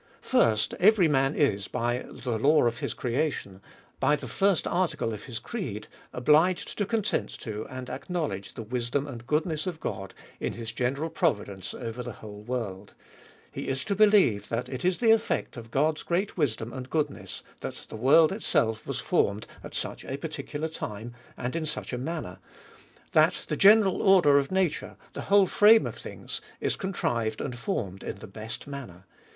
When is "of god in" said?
9.67-10.53